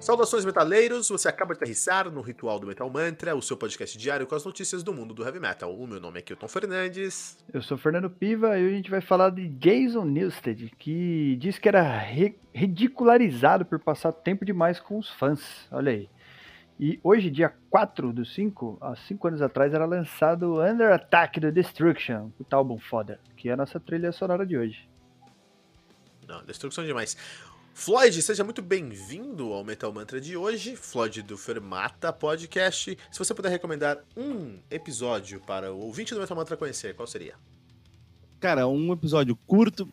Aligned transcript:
Saudações 0.00 0.46
metaleiros, 0.46 1.10
você 1.10 1.28
acaba 1.28 1.52
de 1.52 1.58
aterrissar 1.58 2.10
no 2.10 2.22
Ritual 2.22 2.58
do 2.58 2.66
Metal 2.66 2.88
Mantra, 2.88 3.36
o 3.36 3.42
seu 3.42 3.54
podcast 3.54 3.98
diário 3.98 4.26
com 4.26 4.34
as 4.34 4.42
notícias 4.42 4.82
do 4.82 4.94
mundo 4.94 5.12
do 5.12 5.22
heavy 5.22 5.38
metal. 5.38 5.76
O 5.76 5.86
meu 5.86 6.00
nome 6.00 6.18
é 6.18 6.22
Kilton 6.22 6.48
Fernandes. 6.48 7.36
Eu 7.52 7.60
sou 7.60 7.76
Fernando 7.76 8.08
Piva 8.08 8.58
e 8.58 8.64
hoje 8.64 8.72
a 8.72 8.76
gente 8.78 8.90
vai 8.90 9.02
falar 9.02 9.28
de 9.28 9.46
Jason 9.46 10.06
Newsted, 10.06 10.72
que 10.78 11.36
disse 11.36 11.60
que 11.60 11.68
era 11.68 12.02
ridicularizado 12.54 13.66
por 13.66 13.78
passar 13.78 14.10
tempo 14.10 14.42
demais 14.42 14.80
com 14.80 14.98
os 14.98 15.10
fãs. 15.10 15.68
Olha 15.70 15.92
aí. 15.92 16.08
E 16.78 16.98
hoje, 17.04 17.30
dia 17.30 17.52
4 17.68 18.10
do 18.10 18.24
5, 18.24 18.78
há 18.80 18.96
5 18.96 19.28
anos 19.28 19.42
atrás, 19.42 19.74
era 19.74 19.84
lançado 19.84 20.62
Under 20.62 20.94
Attack 20.94 21.38
the 21.38 21.50
Destruction, 21.50 22.30
o 22.38 22.56
álbum 22.56 22.78
foda, 22.78 23.20
que 23.36 23.50
é 23.50 23.52
a 23.52 23.56
nossa 23.56 23.78
trilha 23.78 24.12
sonora 24.12 24.46
de 24.46 24.56
hoje. 24.56 24.88
Não, 26.26 26.42
destruição 26.44 26.86
demais. 26.86 27.18
Floyd, 27.74 28.20
seja 28.20 28.44
muito 28.44 28.60
bem-vindo 28.60 29.52
ao 29.52 29.64
Metal 29.64 29.90
Mantra 29.92 30.20
de 30.20 30.36
hoje, 30.36 30.76
Floyd 30.76 31.22
do 31.22 31.38
Fermata 31.38 32.12
Podcast. 32.12 32.98
Se 33.10 33.18
você 33.18 33.32
puder 33.32 33.48
recomendar 33.48 33.98
um 34.16 34.58
episódio 34.70 35.40
para 35.40 35.72
o 35.72 35.78
ouvinte 35.78 36.12
do 36.12 36.20
Metal 36.20 36.36
Mantra 36.36 36.56
conhecer, 36.56 36.94
qual 36.94 37.06
seria? 37.06 37.34
Cara, 38.38 38.68
um 38.68 38.92
episódio 38.92 39.34
curto, 39.46 39.88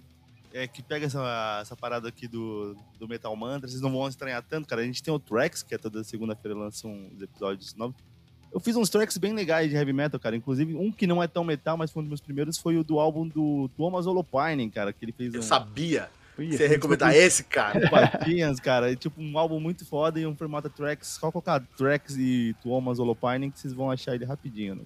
é, 0.54 0.68
que 0.68 0.84
pega 0.84 1.06
essa, 1.06 1.60
essa 1.62 1.76
parada 1.76 2.10
aqui 2.10 2.28
do, 2.28 2.76
do 3.00 3.08
Metal 3.08 3.34
Mantra, 3.36 3.70
vocês 3.70 3.82
não 3.82 3.92
vão 3.92 4.08
estranhar 4.08 4.44
tanto, 4.44 4.68
cara. 4.68 4.82
A 4.82 4.86
gente 4.86 5.02
tem 5.02 5.14
o 5.14 5.20
Tracks, 5.20 5.64
que 5.64 5.74
é 5.74 5.78
toda 5.78 6.04
segunda-feira 6.04 6.58
lança 6.58 6.88
uns 6.88 7.22
episódios 7.22 7.74
novos. 7.76 7.96
Eu 8.52 8.60
fiz 8.60 8.76
uns 8.76 8.90
tracks 8.90 9.18
bem 9.18 9.34
legais 9.34 9.70
de 9.70 9.76
heavy 9.76 9.94
metal, 9.94 10.20
cara. 10.20 10.36
Inclusive, 10.36 10.74
um 10.74 10.92
que 10.92 11.06
não 11.06 11.22
é 11.22 11.28
tão 11.28 11.44
metal, 11.44 11.78
mas 11.78 11.92
foi 11.92 12.02
um 12.02 12.06
dos 12.06 12.10
meus 12.10 12.22
primeiros, 12.22 12.58
foi 12.58 12.78
o 12.78 12.84
do 12.84 13.00
álbum 13.00 13.28
do 13.28 13.70
Thomas 13.78 14.08
Holopainen, 14.08 14.70
cara, 14.70 14.92
que 14.92 15.04
ele 15.04 15.12
fez 15.12 15.34
Eu 15.34 15.42
um... 15.42 15.44
sabia! 15.44 16.10
Você 16.38 16.68
recomendar 16.68 17.16
esse, 17.16 17.44
cara? 17.44 17.90
Patinhas, 17.90 18.60
cara. 18.60 18.92
É 18.92 18.96
tipo 18.96 19.22
um 19.22 19.38
álbum 19.38 19.60
muito 19.60 19.86
foda 19.86 20.20
e 20.20 20.26
um 20.26 20.36
formato 20.36 20.70
tracks. 20.70 21.18
Só 21.20 21.32
colocar 21.32 21.62
tracks 21.78 22.16
e 22.18 22.56
Thomas 22.62 23.00
Holopainen 23.00 23.50
que 23.52 23.60
vocês 23.60 23.74
vão 23.74 23.90
achar 23.92 24.14
ele 24.16 24.26
rapidinho, 24.26 24.76
né? 24.76 24.82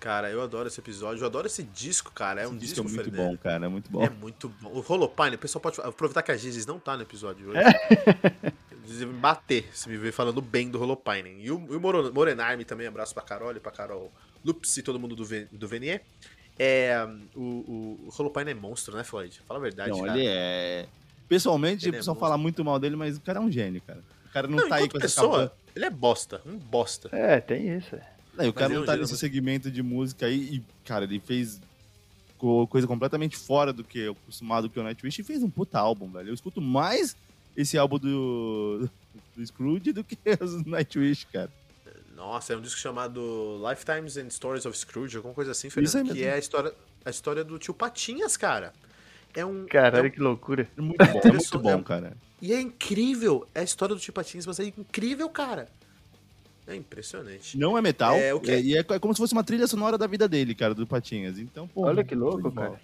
Cara, 0.00 0.30
eu 0.30 0.42
adoro 0.42 0.68
esse 0.68 0.78
episódio, 0.78 1.22
eu 1.22 1.26
adoro 1.26 1.46
esse 1.46 1.62
disco, 1.62 2.12
cara. 2.12 2.42
É 2.42 2.46
um 2.46 2.50
Esse 2.56 2.66
disco, 2.66 2.80
é 2.80 2.82
muito 2.82 3.04
Fernando. 3.04 3.16
bom, 3.26 3.36
cara. 3.38 3.64
É 3.64 3.68
muito 3.68 3.90
bom. 3.90 4.02
É 4.04 4.10
muito 4.10 4.48
bom. 4.60 4.68
O 4.70 4.84
Holopine, 4.92 5.36
o 5.36 5.38
pessoal 5.38 5.62
pode 5.62 5.80
aproveitar 5.80 6.22
que 6.22 6.30
a 6.30 6.36
Gizes 6.36 6.66
não 6.66 6.78
tá 6.78 6.94
no 6.94 7.02
episódio 7.02 7.48
hoje. 7.48 7.60
Devem 8.86 9.06
me 9.08 9.14
bater 9.14 9.66
se 9.72 9.88
me 9.88 9.96
ver 9.96 10.12
falando 10.12 10.42
bem 10.42 10.68
do 10.70 10.78
Holopine. 10.78 11.36
E 11.42 11.50
o, 11.50 11.56
e 11.72 11.76
o 11.76 12.12
Morenarme 12.12 12.66
também, 12.66 12.86
abraço 12.86 13.14
pra 13.14 13.22
Carol 13.22 13.56
e 13.56 13.60
pra 13.60 13.72
Carol 13.72 14.12
Lups 14.44 14.76
e 14.76 14.82
todo 14.82 15.00
mundo 15.00 15.16
do, 15.16 15.24
Ven- 15.24 15.48
do 15.50 15.66
Venier. 15.66 16.04
É, 16.58 17.06
o, 17.34 17.40
o, 17.40 18.08
o 18.08 18.12
Holopine 18.16 18.50
é 18.52 18.54
monstro, 18.54 18.96
né, 18.96 19.02
Floyd? 19.04 19.40
Fala 19.46 19.58
a 19.58 19.62
verdade, 19.62 19.90
Não, 19.90 20.00
cara. 20.02 20.18
ele 20.18 20.26
é. 20.28 20.86
Pessoalmente, 21.28 21.84
Ele 21.86 21.92
o 21.92 21.94
é 21.96 21.98
pessoal 21.98 22.14
monstro. 22.14 22.28
fala 22.28 22.38
muito 22.38 22.64
mal 22.64 22.78
dele, 22.78 22.96
mas 22.96 23.16
o 23.16 23.20
cara 23.20 23.38
é 23.38 23.42
um 23.42 23.50
gênio, 23.50 23.80
cara. 23.86 24.00
O 24.26 24.32
cara 24.32 24.46
não, 24.46 24.58
Não, 24.58 24.68
tá 24.68 24.76
aí 24.76 24.88
com 24.88 24.98
essa 24.98 25.06
pessoa, 25.22 25.48
capa- 25.48 25.56
ele 25.74 25.84
é 25.84 25.90
bosta, 25.90 26.40
um 26.46 26.56
bosta. 26.56 27.08
É, 27.12 27.40
tem 27.40 27.76
isso. 27.76 27.96
é. 27.96 28.02
Não, 28.36 28.44
e 28.44 28.48
o 28.48 28.52
cara 28.52 28.72
é 28.72 28.76
não 28.76 28.84
tá 28.84 28.92
gênio, 28.92 29.02
nesse 29.02 29.12
mas- 29.14 29.20
segmento 29.20 29.70
de 29.70 29.82
música 29.82 30.26
aí 30.26 30.56
e, 30.56 30.62
cara, 30.84 31.04
ele 31.04 31.18
fez 31.20 31.60
co- 32.38 32.66
coisa 32.66 32.86
completamente 32.86 33.36
fora 33.36 33.72
do 33.72 33.82
que 33.82 33.98
eu 34.00 34.12
acostumado 34.12 34.68
com 34.70 34.80
o 34.80 34.82
Nightwish 34.82 35.20
e 35.20 35.24
fez 35.24 35.42
um 35.42 35.50
puta 35.50 35.78
álbum, 35.78 36.08
velho. 36.10 36.28
Eu 36.28 36.34
escuto 36.34 36.60
mais 36.60 37.16
esse 37.56 37.78
álbum 37.78 37.98
do, 37.98 38.88
do 39.36 39.46
Scrooge 39.46 39.92
do 39.92 40.04
que 40.04 40.18
os 40.40 40.64
Nightwish, 40.64 41.26
cara. 41.32 41.50
Nossa, 42.16 42.52
é 42.52 42.56
um 42.56 42.60
disco 42.60 42.78
chamado 42.80 43.60
Lifetimes 43.68 44.16
and 44.16 44.30
Stories 44.30 44.66
of 44.66 44.76
Scrooge, 44.78 45.16
alguma 45.16 45.34
coisa 45.34 45.50
assim, 45.50 45.68
Isso 45.68 45.78
aí 45.80 45.86
Fernando, 45.86 46.08
que 46.08 46.14
mesmo. 46.14 46.28
é 46.28 46.34
a 46.34 46.38
história, 46.38 46.72
a 47.04 47.10
história 47.10 47.42
do 47.44 47.58
tio 47.58 47.74
Patinhas, 47.74 48.36
cara. 48.36 48.72
É 49.34 49.44
um, 49.44 49.64
é 49.64 49.68
Caralho, 49.68 50.06
um- 50.06 50.10
que 50.10 50.20
loucura. 50.20 50.68
É 50.76 50.80
muito 50.80 51.04
bom, 51.04 51.20
é 51.24 51.32
muito 51.32 51.58
bom, 51.58 51.78
é- 51.80 51.82
cara. 51.82 52.16
E 52.40 52.52
é 52.52 52.60
incrível. 52.60 53.46
É 53.54 53.60
a 53.60 53.64
história 53.64 53.94
do 53.94 54.00
Tio 54.00 54.12
Patinhas, 54.12 54.46
mas 54.46 54.60
é 54.60 54.64
incrível, 54.64 55.28
cara. 55.30 55.66
É 56.66 56.74
impressionante. 56.76 57.58
Não 57.58 57.76
é 57.76 57.82
metal, 57.82 58.14
É, 58.16 58.32
o 58.34 58.40
quê? 58.40 58.52
é- 58.52 58.60
e 58.60 58.76
é, 58.76 58.80
é 58.80 58.98
como 58.98 59.12
se 59.14 59.18
fosse 59.18 59.32
uma 59.32 59.42
trilha 59.44 59.66
sonora 59.66 59.96
da 59.98 60.06
vida 60.06 60.28
dele, 60.28 60.54
cara, 60.54 60.74
do 60.74 60.86
Patinhas. 60.86 61.38
Então, 61.38 61.66
pô. 61.66 61.82
Olha 61.86 62.04
que 62.04 62.14
louco, 62.14 62.50
cara. 62.52 62.80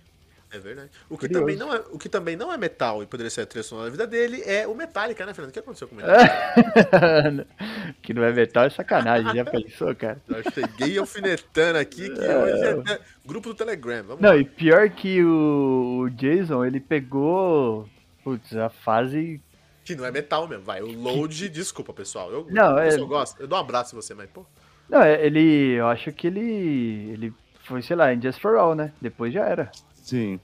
É 0.53 0.59
verdade. 0.59 0.91
O 1.09 1.17
que, 1.17 1.29
Curioso. 1.29 1.41
também 1.41 1.57
não 1.57 1.73
é, 1.73 1.79
o 1.93 1.99
que 1.99 2.09
também 2.09 2.37
não 2.37 2.53
é 2.53 2.57
metal 2.57 3.03
e 3.03 3.07
poderia 3.07 3.31
ser 3.31 3.43
a 3.43 3.47
trilha 3.47 3.63
sonora 3.63 3.87
da 3.87 3.93
vida 3.93 4.07
dele 4.07 4.43
é 4.45 4.67
o 4.67 4.75
Metallica, 4.75 5.25
né, 5.25 5.33
Fernando? 5.33 5.51
O 5.51 5.53
que 5.53 5.61
aconteceu 5.61 5.87
com 5.87 5.95
o 5.95 5.99
Metallica? 5.99 7.47
que 8.03 8.13
não 8.13 8.25
é 8.25 8.33
metal 8.33 8.65
é 8.65 8.71
sacanagem, 8.71 9.33
já 9.33 9.45
pensou, 9.45 9.95
cara? 9.95 10.21
Eu 10.29 10.43
cheguei 10.53 10.99
alfinetando 10.99 11.79
aqui 11.79 12.11
que 12.11 12.21
hoje 12.21 12.93
é 12.93 13.01
grupo 13.25 13.51
do 13.51 13.55
Telegram. 13.55 14.03
Vamos 14.03 14.21
Não, 14.21 14.31
lá. 14.31 14.37
e 14.37 14.45
pior 14.45 14.91
que 14.91 15.23
o, 15.23 16.01
o 16.03 16.11
Jason, 16.11 16.65
ele 16.65 16.81
pegou, 16.81 17.89
putz, 18.25 18.57
a 18.57 18.69
fase... 18.69 19.41
Que 19.85 19.95
não 19.95 20.05
é 20.05 20.11
metal 20.11 20.49
mesmo, 20.49 20.65
vai. 20.65 20.83
O 20.83 20.91
load, 20.93 21.49
desculpa, 21.49 21.93
pessoal. 21.93 22.31
Eu, 22.31 22.47
Não, 22.51 22.75
o 22.75 22.79
é- 22.79 22.97
gosta. 22.99 23.41
Eu 23.43 23.47
dou 23.47 23.57
um 23.57 23.61
abraço 23.61 23.95
em 23.95 24.01
você, 24.01 24.15
mas, 24.15 24.29
pô. 24.31 24.45
Não, 24.89 25.01
é, 25.01 25.25
ele, 25.25 25.75
eu 25.75 25.87
acho 25.87 26.13
que 26.13 26.27
ele, 26.27 27.11
ele 27.13 27.35
foi, 27.65 27.83
sei 27.83 27.95
lá, 27.95 28.13
em 28.13 28.21
Just 28.21 28.41
For 28.41 28.57
All, 28.57 28.75
né? 28.75 28.93
Depois 29.01 29.33
já 29.33 29.47
era. 29.47 29.71
Sim. 30.03 30.41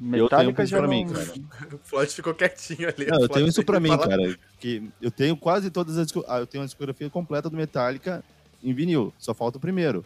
Metallica 0.00 0.62
isso 0.62 0.70
já 0.70 0.78
pra 0.78 0.86
não... 0.86 0.94
mim, 0.94 1.08
cara. 1.08 1.74
O 1.74 1.78
Floyd 1.82 2.12
ficou 2.12 2.32
quietinho 2.34 2.88
ali. 2.88 3.06
Não, 3.06 3.20
eu 3.20 3.28
tenho 3.28 3.46
isso 3.48 3.64
pra 3.64 3.80
mim, 3.80 3.88
falar- 3.96 4.08
cara. 4.08 4.38
Que 4.60 4.88
eu 5.02 5.10
tenho 5.10 5.36
quase 5.36 5.70
todas 5.70 5.98
as. 5.98 6.08
Ah, 6.28 6.38
eu 6.38 6.46
tenho 6.46 6.62
uma 6.62 6.66
discografia 6.68 7.10
completa 7.10 7.50
do 7.50 7.56
Metallica 7.56 8.22
em 8.62 8.72
vinil. 8.72 9.12
Só 9.18 9.34
falta 9.34 9.58
o 9.58 9.60
primeiro. 9.60 10.04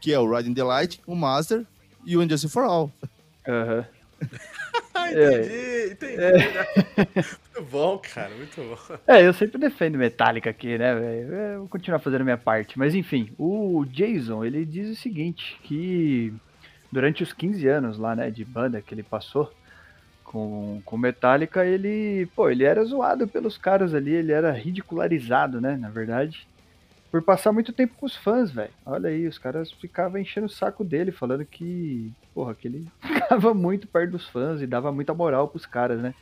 Que 0.00 0.12
é 0.12 0.18
o 0.18 0.30
Riding 0.34 0.54
the 0.54 0.62
Light, 0.64 1.00
o 1.06 1.14
Master 1.14 1.64
e 2.04 2.16
o 2.16 2.22
Injustice 2.22 2.52
for 2.52 2.62
All. 2.64 2.90
Aham. 3.46 3.84
Ah, 4.98 5.12
É. 5.12 5.86
entendi, 5.92 5.92
entendi. 5.92 7.28
Muito 7.54 7.70
bom, 7.70 7.98
cara, 7.98 8.34
muito 8.34 8.56
bom. 8.56 8.96
É, 9.06 9.26
eu 9.26 9.32
sempre 9.34 9.58
defendo 9.58 9.98
Metallica 9.98 10.48
aqui, 10.48 10.78
né, 10.78 10.94
velho? 10.94 11.34
Eu 11.34 11.58
vou 11.60 11.68
continuar 11.68 11.98
fazendo 11.98 12.22
a 12.22 12.24
minha 12.24 12.38
parte. 12.38 12.78
Mas 12.78 12.94
enfim, 12.94 13.30
o 13.38 13.84
Jason, 13.84 14.42
ele 14.42 14.64
diz 14.64 14.88
o 14.90 15.00
seguinte, 15.00 15.58
que 15.62 16.32
durante 16.96 17.22
os 17.22 17.30
15 17.30 17.68
anos 17.68 17.98
lá, 17.98 18.16
né, 18.16 18.30
de 18.30 18.42
banda 18.42 18.80
que 18.80 18.94
ele 18.94 19.02
passou 19.02 19.52
com, 20.24 20.80
com 20.82 20.96
Metallica, 20.96 21.62
ele, 21.62 22.26
pô, 22.34 22.48
ele 22.48 22.64
era 22.64 22.82
zoado 22.86 23.28
pelos 23.28 23.58
caras 23.58 23.92
ali, 23.92 24.14
ele 24.14 24.32
era 24.32 24.50
ridicularizado, 24.50 25.60
né, 25.60 25.76
na 25.76 25.90
verdade, 25.90 26.48
por 27.10 27.20
passar 27.20 27.52
muito 27.52 27.70
tempo 27.70 27.94
com 27.98 28.06
os 28.06 28.16
fãs, 28.16 28.50
velho. 28.50 28.70
Olha 28.86 29.10
aí, 29.10 29.26
os 29.26 29.36
caras 29.36 29.70
ficavam 29.72 30.18
enchendo 30.18 30.46
o 30.46 30.50
saco 30.50 30.82
dele, 30.82 31.12
falando 31.12 31.44
que, 31.44 32.10
porra, 32.32 32.54
que 32.54 32.66
ele 32.66 32.88
ficava 33.06 33.52
muito 33.52 33.86
perto 33.86 34.12
dos 34.12 34.26
fãs 34.26 34.62
e 34.62 34.66
dava 34.66 34.90
muita 34.90 35.12
moral 35.12 35.48
pros 35.48 35.66
caras, 35.66 36.00
né? 36.00 36.14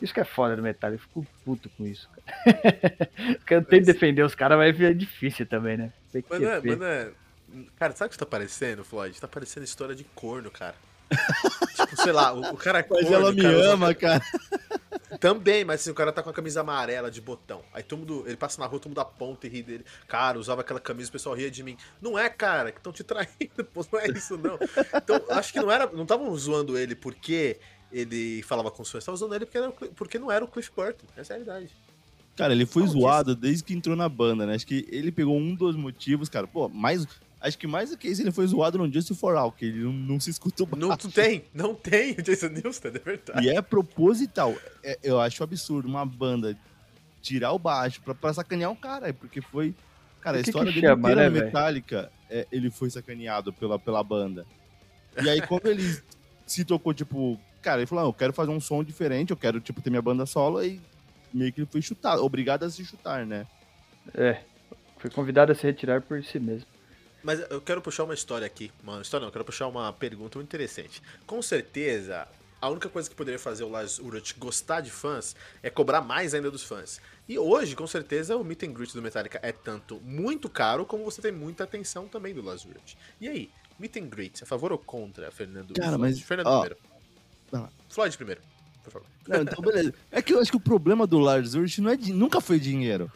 Isso 0.00 0.14
que 0.14 0.20
é 0.20 0.24
foda 0.24 0.56
do 0.56 0.62
Metallica, 0.62 1.02
eu 1.04 1.06
fico 1.06 1.26
puto 1.44 1.68
com 1.76 1.86
isso, 1.86 2.08
cara. 2.08 3.10
Cantei 3.44 3.82
defender 3.82 4.22
os 4.22 4.34
caras, 4.34 4.56
mas 4.56 4.80
é 4.80 4.94
difícil 4.94 5.44
também, 5.44 5.76
né? 5.76 5.92
Tem 6.10 6.22
que 6.22 6.28
Mas 6.30 6.40
não 6.40 7.12
mas 7.52 7.66
Cara, 7.78 7.94
sabe 7.94 8.08
o 8.08 8.10
que 8.12 8.18
tá 8.18 8.26
parecendo, 8.26 8.84
Floyd? 8.84 9.20
Tá 9.20 9.28
parecendo 9.28 9.64
história 9.64 9.94
de 9.94 10.04
corno, 10.14 10.50
cara. 10.50 10.74
tipo, 11.76 11.96
sei 12.02 12.12
lá, 12.12 12.32
o, 12.32 12.40
o 12.54 12.56
cara 12.56 12.78
é 12.78 12.86
Mas 12.88 13.00
corno, 13.02 13.14
ela 13.16 13.30
o 13.30 13.34
me 13.34 13.42
cara 13.42 13.58
usa- 13.58 13.72
ama, 13.74 13.94
cara. 13.94 14.22
Também, 15.20 15.64
mas 15.64 15.80
assim, 15.80 15.90
o 15.90 15.94
cara 15.94 16.10
tá 16.10 16.22
com 16.22 16.30
a 16.30 16.32
camisa 16.32 16.62
amarela 16.62 17.10
de 17.10 17.20
botão. 17.20 17.62
Aí 17.72 17.82
todo 17.82 17.98
mundo, 18.00 18.24
ele 18.26 18.36
passa 18.36 18.60
na 18.60 18.66
rua, 18.66 18.80
todo 18.80 18.90
mundo 18.90 19.00
aponta 19.00 19.46
e 19.46 19.50
ri 19.50 19.62
dele. 19.62 19.84
Cara, 20.08 20.38
usava 20.38 20.62
aquela 20.62 20.80
camisa, 20.80 21.10
o 21.10 21.12
pessoal 21.12 21.34
ria 21.34 21.50
de 21.50 21.62
mim. 21.62 21.76
Não 22.00 22.18
é, 22.18 22.28
cara, 22.30 22.72
que 22.72 22.78
estão 22.78 22.92
te 22.92 23.04
traindo, 23.04 23.28
pô, 23.74 23.84
não 23.92 24.00
é 24.00 24.08
isso 24.08 24.36
não. 24.38 24.58
Então, 24.96 25.20
acho 25.30 25.52
que 25.52 25.60
não 25.60 25.70
era, 25.70 25.86
não 25.92 26.02
estavam 26.04 26.34
zoando 26.36 26.78
ele 26.78 26.94
porque 26.94 27.58
ele 27.92 28.42
falava 28.44 28.70
com 28.70 28.82
os 28.82 28.90
fãs, 28.90 29.02
estavam 29.02 29.16
zoando 29.18 29.34
ele 29.34 29.44
porque, 29.44 29.58
era 29.58 29.70
porque 29.70 30.18
não 30.18 30.32
era 30.32 30.44
o 30.44 30.48
Cliff 30.48 30.70
Burton. 30.74 31.04
Essa 31.14 31.34
é 31.34 31.36
a 31.36 31.38
realidade. 31.44 31.70
Cara, 32.34 32.54
ele 32.54 32.64
foi 32.64 32.82
Como 32.86 32.98
zoado 32.98 33.36
desde 33.36 33.62
que 33.62 33.74
entrou 33.74 33.94
na 33.94 34.08
banda, 34.08 34.46
né? 34.46 34.54
Acho 34.54 34.66
que 34.66 34.88
ele 34.90 35.12
pegou 35.12 35.36
um 35.36 35.54
dos 35.54 35.76
motivos, 35.76 36.30
cara. 36.30 36.46
Pô, 36.46 36.66
mais. 36.70 37.06
Acho 37.42 37.58
que 37.58 37.66
mais 37.66 37.90
do 37.90 37.98
que 37.98 38.06
isso, 38.06 38.22
ele 38.22 38.30
foi 38.30 38.46
zoado 38.46 38.78
no 38.78 38.90
Just 38.92 39.12
for 39.14 39.34
All, 39.36 39.50
que 39.50 39.64
ele 39.64 39.80
não, 39.82 39.92
não 39.92 40.20
se 40.20 40.30
escutou 40.30 40.68
Não 40.76 40.90
baixo. 40.90 41.10
tem, 41.10 41.44
não 41.52 41.74
tem 41.74 42.12
o 42.12 42.22
Jason 42.22 42.48
Newsted, 42.48 42.96
é 42.96 43.00
verdade. 43.00 43.44
E 43.44 43.50
é 43.50 43.60
proposital. 43.60 44.54
É- 44.82 44.96
eu 45.02 45.20
acho 45.20 45.42
absurdo 45.42 45.88
uma 45.88 46.06
banda 46.06 46.56
tirar 47.20 47.52
o 47.52 47.58
baixo 47.58 48.00
pra, 48.00 48.14
pra 48.14 48.32
sacanear 48.32 48.70
o 48.70 48.76
cara, 48.76 49.12
porque 49.12 49.40
foi. 49.40 49.74
Cara, 50.20 50.36
a 50.36 50.40
O 50.40 50.44
que 50.44 50.50
história 50.50 50.72
que 50.72 50.80
dele 50.80 50.92
chama, 50.92 51.10
inteira 51.10 51.28
né? 51.30 51.40
Metallica, 51.44 52.12
é, 52.30 52.46
ele 52.52 52.70
foi 52.70 52.88
sacaneado 52.90 53.52
pela, 53.52 53.76
pela 53.76 54.02
banda. 54.04 54.46
E 55.20 55.28
aí, 55.28 55.42
quando 55.42 55.66
ele 55.66 56.00
se 56.46 56.64
tocou, 56.64 56.94
tipo, 56.94 57.40
cara, 57.60 57.80
ele 57.80 57.86
falou: 57.88 58.04
"Não, 58.04 58.10
eu 58.10 58.14
quero 58.14 58.32
fazer 58.32 58.52
um 58.52 58.60
som 58.60 58.84
diferente, 58.84 59.32
eu 59.32 59.36
quero, 59.36 59.60
tipo, 59.60 59.82
ter 59.82 59.90
minha 59.90 60.00
banda 60.00 60.24
solo, 60.26 60.62
e 60.64 60.80
meio 61.34 61.52
que 61.52 61.60
ele 61.60 61.68
foi 61.70 61.82
chutado, 61.82 62.24
obrigado 62.24 62.62
a 62.62 62.70
se 62.70 62.84
chutar, 62.84 63.26
né? 63.26 63.46
É, 64.14 64.40
foi 64.98 65.10
convidado 65.10 65.50
a 65.50 65.54
se 65.56 65.64
retirar 65.64 66.00
por 66.02 66.22
si 66.22 66.38
mesmo. 66.38 66.66
Mas 67.22 67.40
eu 67.50 67.60
quero 67.60 67.80
puxar 67.80 68.04
uma 68.04 68.14
história 68.14 68.46
aqui. 68.46 68.70
Uma 68.82 69.00
história 69.00 69.22
não, 69.22 69.28
eu 69.28 69.32
quero 69.32 69.44
puxar 69.44 69.68
uma 69.68 69.92
pergunta 69.92 70.38
muito 70.38 70.48
interessante. 70.48 71.02
Com 71.26 71.40
certeza, 71.40 72.26
a 72.60 72.68
única 72.68 72.88
coisa 72.88 73.08
que 73.08 73.14
poderia 73.14 73.38
fazer 73.38 73.64
o 73.64 73.68
Lars 73.68 73.98
Ulrich 73.98 74.34
gostar 74.38 74.80
de 74.80 74.90
fãs 74.90 75.34
é 75.62 75.70
cobrar 75.70 76.00
mais 76.00 76.34
ainda 76.34 76.50
dos 76.50 76.62
fãs. 76.62 77.00
E 77.28 77.38
hoje, 77.38 77.74
com 77.74 77.86
certeza, 77.86 78.36
o 78.36 78.44
meet 78.44 78.62
and 78.62 78.72
greet 78.72 78.92
do 78.92 79.02
Metallica 79.02 79.40
é 79.42 79.52
tanto 79.52 80.00
muito 80.00 80.48
caro, 80.48 80.84
como 80.84 81.04
você 81.04 81.22
tem 81.22 81.32
muita 81.32 81.64
atenção 81.64 82.06
também 82.08 82.34
do 82.34 82.42
Lars 82.42 82.64
Ulrich. 82.64 82.96
E 83.20 83.28
aí, 83.28 83.50
meet 83.78 83.96
and 83.96 84.06
greet, 84.06 84.42
a 84.42 84.46
favor 84.46 84.72
ou 84.72 84.78
contra, 84.78 85.30
Fernando? 85.30 85.74
Cara, 85.74 85.96
Floyd? 85.96 86.00
mas, 86.00 86.20
Fernando 86.20 86.46
ó, 86.46 86.60
primeiro. 86.60 86.78
lá. 87.52 87.68
Floyd 87.88 88.16
primeiro. 88.16 88.40
por 88.84 88.92
favor. 88.92 89.08
Não, 89.26 89.42
então 89.42 89.60
beleza. 89.60 89.94
É 90.10 90.20
que 90.20 90.32
eu 90.32 90.40
acho 90.40 90.50
que 90.50 90.56
o 90.56 90.60
problema 90.60 91.06
do 91.06 91.18
Lars 91.18 91.54
Ulrich 91.54 91.80
não 91.80 91.90
é 91.90 91.96
nunca 91.96 92.40
foi 92.40 92.58
dinheiro. 92.58 93.10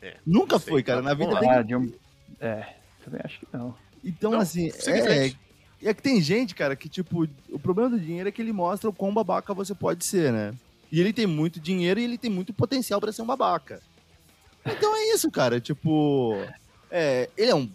É, 0.00 0.16
Nunca 0.24 0.54
não 0.54 0.60
sei, 0.60 0.70
foi, 0.70 0.82
cara. 0.84 1.02
tá 1.02 1.08
Na 1.08 1.14
vida. 1.14 1.40
Ah, 1.50 1.60
de 1.60 1.74
um... 1.74 1.92
É, 2.40 2.77
também 3.08 3.20
acho 3.24 3.40
que 3.40 3.46
não. 3.52 3.74
Então, 4.04 4.32
Não, 4.32 4.40
assim, 4.40 4.68
é, 4.68 4.72
frente. 4.72 5.38
é 5.82 5.94
que 5.94 6.02
tem 6.02 6.20
gente, 6.20 6.54
cara, 6.54 6.76
que, 6.76 6.88
tipo, 6.88 7.28
o 7.50 7.58
problema 7.58 7.90
do 7.90 7.98
dinheiro 8.00 8.28
é 8.28 8.32
que 8.32 8.40
ele 8.40 8.52
mostra 8.52 8.88
o 8.88 8.92
quão 8.92 9.12
babaca 9.12 9.52
você 9.52 9.74
pode 9.74 10.04
ser, 10.04 10.32
né? 10.32 10.54
E 10.90 11.00
ele 11.00 11.12
tem 11.12 11.26
muito 11.26 11.60
dinheiro 11.60 11.98
e 12.00 12.04
ele 12.04 12.16
tem 12.16 12.30
muito 12.30 12.52
potencial 12.52 13.00
pra 13.00 13.12
ser 13.12 13.22
um 13.22 13.26
babaca. 13.26 13.80
Então 14.64 14.96
é 14.96 15.14
isso, 15.14 15.30
cara. 15.30 15.60
Tipo, 15.60 16.34
é, 16.90 17.28
ele 17.36 17.50
é 17.50 17.54
um, 17.54 17.68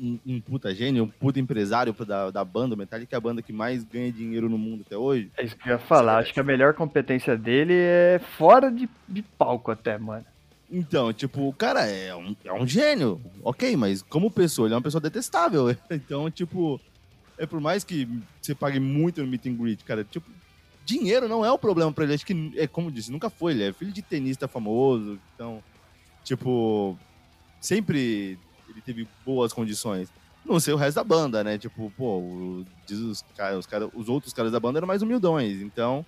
um, 0.00 0.18
um 0.26 0.40
puta 0.40 0.74
gênio, 0.74 1.04
um 1.04 1.08
puta 1.08 1.38
empresário 1.38 1.92
da, 1.92 2.30
da 2.30 2.44
banda 2.44 2.74
o 2.74 2.78
Metallica, 2.78 3.14
é 3.14 3.18
a 3.18 3.20
banda 3.20 3.42
que 3.42 3.52
mais 3.52 3.84
ganha 3.84 4.10
dinheiro 4.10 4.48
no 4.48 4.58
mundo 4.58 4.82
até 4.84 4.96
hoje. 4.96 5.30
É 5.36 5.44
isso 5.44 5.56
que 5.56 5.68
eu 5.68 5.74
ia 5.74 5.78
falar. 5.78 6.18
Acho 6.18 6.32
que 6.34 6.40
a 6.40 6.44
melhor 6.44 6.74
competência 6.74 7.36
dele 7.36 7.74
é 7.74 8.20
fora 8.36 8.70
de, 8.70 8.88
de 9.08 9.22
palco 9.22 9.70
até, 9.70 9.96
mano. 9.96 10.24
Então, 10.70 11.12
tipo, 11.12 11.48
o 11.48 11.52
cara 11.52 11.86
é 11.86 12.14
um, 12.14 12.34
é 12.44 12.52
um 12.52 12.66
gênio, 12.66 13.20
ok, 13.42 13.76
mas 13.76 14.02
como 14.02 14.30
pessoa, 14.30 14.66
ele 14.66 14.74
é 14.74 14.76
uma 14.76 14.82
pessoa 14.82 15.00
detestável. 15.00 15.76
Então, 15.90 16.30
tipo, 16.30 16.80
é 17.38 17.46
por 17.46 17.60
mais 17.60 17.84
que 17.84 18.08
você 18.40 18.54
pague 18.54 18.80
muito 18.80 19.20
no 19.22 19.28
meet 19.28 19.46
and 19.46 19.54
greet, 19.54 19.84
cara, 19.84 20.04
tipo, 20.04 20.28
dinheiro 20.84 21.28
não 21.28 21.44
é 21.44 21.50
o 21.50 21.58
problema 21.58 21.92
pra 21.92 22.04
ele. 22.04 22.14
Acho 22.14 22.24
que, 22.24 22.52
é 22.56 22.66
como 22.66 22.90
disse, 22.90 23.10
nunca 23.12 23.28
foi. 23.28 23.52
Ele 23.52 23.64
é 23.64 23.72
filho 23.72 23.92
de 23.92 24.02
tenista 24.02 24.48
famoso, 24.48 25.18
então, 25.34 25.62
tipo, 26.24 26.96
sempre 27.60 28.38
ele 28.68 28.80
teve 28.84 29.08
boas 29.24 29.52
condições. 29.52 30.08
Não 30.44 30.60
sei 30.60 30.72
o 30.72 30.76
resto 30.76 30.96
da 30.96 31.04
banda, 31.04 31.42
né? 31.42 31.58
Tipo, 31.58 31.92
pô, 31.96 32.64
diz 32.86 32.98
os, 32.98 33.24
cara, 33.36 33.58
os, 33.58 33.66
cara, 33.66 33.90
os 33.92 34.08
outros 34.08 34.32
caras 34.32 34.52
da 34.52 34.60
banda 34.60 34.78
eram 34.78 34.86
mais 34.86 35.02
humildões, 35.02 35.60
então, 35.60 36.06